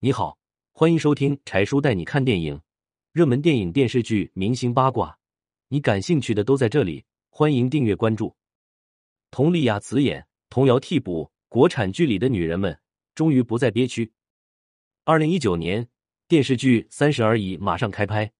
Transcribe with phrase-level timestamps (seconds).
[0.00, 0.38] 你好，
[0.70, 2.60] 欢迎收听柴叔带你看电影，
[3.10, 5.18] 热门电影、电视剧、明星八卦，
[5.66, 7.04] 你感兴趣的都在这里。
[7.30, 8.36] 欢迎订阅关注。
[9.32, 12.78] 佟丽娅辞演，童瑶替补，国产剧里的女人们
[13.16, 14.12] 终于不再憋屈。
[15.02, 15.88] 二零一九年
[16.28, 18.30] 电视剧《三十而已》马上开拍，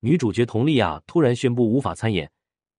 [0.00, 2.32] 女主角佟丽娅突然宣布无法参演，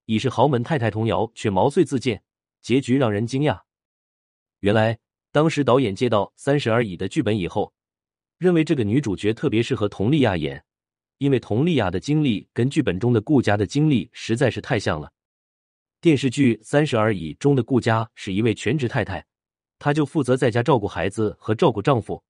[0.07, 2.23] 已是豪门太太童瑶却毛遂自荐，
[2.63, 3.61] 结局让人惊讶。
[4.61, 4.97] 原来。
[5.31, 7.73] 当时导演接到《三十而已》的剧本以后，
[8.38, 10.63] 认为这个女主角特别适合佟丽娅演，
[11.17, 15.12] 因为佟丽娅的经历跟剧本中的顾家的经历实在是太像了。
[16.02, 19.25] 电视剧《三十而已》中的顾家是一位全职太太，
[19.80, 22.22] 她就负责在家照顾孩子和照顾丈夫，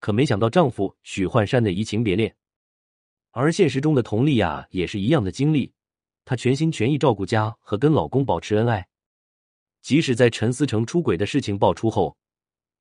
[0.00, 2.34] 可没想到丈夫许幻山的移情别恋。
[3.30, 5.72] 而现实中的佟丽娅也是一样的经历，
[6.26, 8.86] 她全心全意照顾家和跟老公保持恩爱，
[9.80, 12.16] 即使在陈思成出轨的事情爆出后。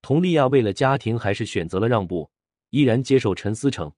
[0.02, 2.30] 佟丽娅为了家庭，还是选择了让步，
[2.74, 3.94] 依然接受陈思成。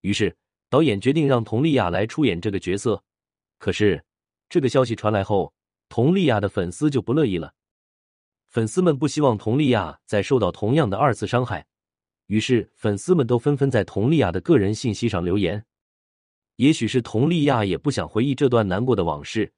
[0.00, 0.34] 于是
[0.70, 3.04] 导演决定让佟丽娅来出演这个角色。
[3.58, 4.02] 可是
[4.48, 5.52] 这个消息传来后，
[5.90, 7.52] 佟丽娅的粉丝就不乐意了。
[8.48, 11.66] 粉丝们不希望佟丽娅再受到同样的二次伤害，
[12.26, 15.66] 于是粉丝们都纷纷在佟丽娅的个人信息上留言。
[16.56, 19.52] 也许是佟丽娅也不想回忆这段难过的往事，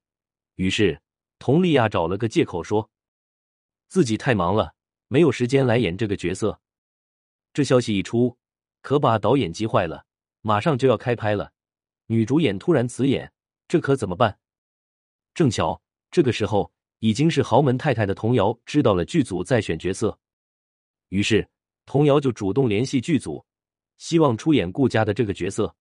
[0.57, 1.01] 于是
[1.39, 2.91] 佟丽娅找了个借口说
[3.87, 4.75] 自己太忙了。
[5.07, 6.61] 没有时间来演这个角色，
[7.57, 8.37] 这消息一出，
[8.83, 10.05] 可把导演急坏了。
[10.43, 11.51] 马上就要开拍了，
[12.05, 13.33] 女主演突然辞演，
[13.67, 14.39] 这可怎么办？
[15.33, 20.19] 正巧这个时候，已经是豪门太太的童瑶知道了剧组在选角色，
[21.09, 21.49] 于是
[21.87, 23.43] 童瑶就主动联系剧组，
[23.97, 25.75] 希望出演顾家的这个角色。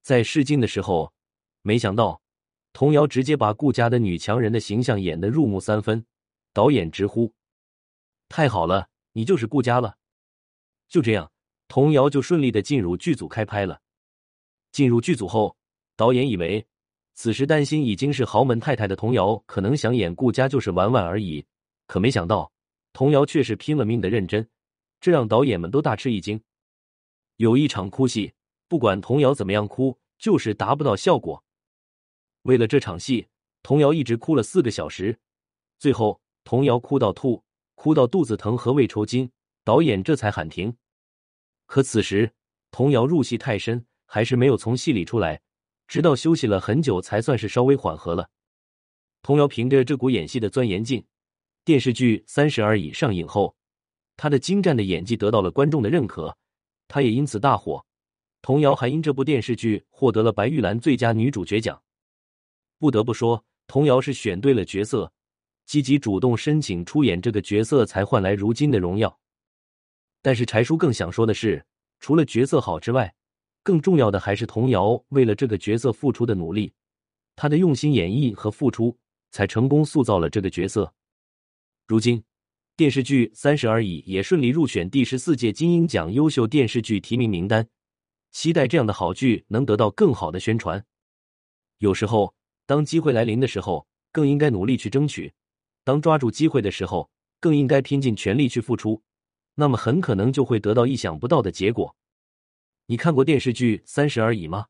[0.00, 1.12] 在试镜的时候，
[1.60, 2.18] 没想到
[2.72, 6.02] 童瑶直接把顾家的女强人的形象演得入木三分，
[6.54, 7.30] 导演直呼。
[8.30, 9.94] 太好了，你就是顾家了。
[10.88, 11.30] 就这样，
[11.68, 13.80] 童瑶就顺利的进入剧组开拍了。
[14.72, 15.56] 进入剧组后，
[15.96, 16.66] 导演以为
[17.14, 21.44] 此时担心已经是豪门太太的童瑶可能想演顾家就是玩玩而已，
[21.86, 22.50] 可没想到
[22.92, 24.48] 童瑶却是拼了命的认真，
[25.00, 26.40] 这让导演们都大吃一惊。
[27.36, 28.32] 有一场哭戏，
[28.68, 31.44] 不管童瑶怎么样哭，就是达不到效果。
[32.42, 33.28] 为了这场戏，
[33.62, 35.18] 童瑶一直哭了四个小时，
[35.78, 37.44] 最后童瑶哭到吐。
[37.74, 39.30] 哭到肚子疼和胃抽筋，
[39.68, 40.74] 导演这才喊停。
[41.66, 42.32] 可此时
[42.70, 45.42] 童瑶入戏太深，还是没有从戏里出来，
[45.86, 48.30] 直到休息了很久，才算是稍微缓和了。
[49.20, 51.04] 童瑶凭着这股演戏的钻研劲，
[51.66, 53.54] 电视剧《三十而已》上映后，
[54.16, 56.34] 她的精湛的演技得到了观众的认可，
[56.86, 57.84] 她也因此大火。
[58.40, 61.82] 童瑶还因这部电视剧获得了白玉兰最佳女主角奖。
[62.78, 65.12] 不得不说，童瑶是选对了角色。
[65.66, 69.20] 积极主动申请出演这个角色，才换来如今的荣耀。
[70.20, 71.64] 但是柴叔更想说的是，
[72.00, 73.14] 除了角色好之外，
[73.62, 76.72] 更重要的还是童瑶为了这个角色付出的努力，
[77.36, 78.98] 他的用心演绎和付出，
[79.30, 80.92] 才成功塑造了这个角色。
[81.86, 82.22] 如今，
[82.76, 87.68] 电视剧《三十而已》也顺利入选第十四届金鹰奖优秀电视剧提名名单，
[88.30, 90.84] 期待这样的好剧能得到更好的宣传。
[91.78, 92.34] 有时候，
[92.66, 95.32] 当机会来临的时候，更应该努力去争取。
[95.84, 99.02] 当抓住机会的时候，更应该拼尽全力去付出，
[99.60, 101.96] 那么很可能就会得到意想不到的结果。
[102.86, 104.66] 你看过电视剧《三十而已》吗？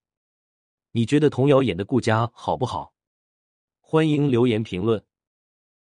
[0.93, 2.95] 你觉得童瑶演的顾佳好不好？
[3.81, 5.05] 欢迎留言评论。